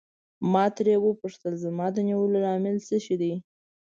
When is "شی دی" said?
3.05-3.33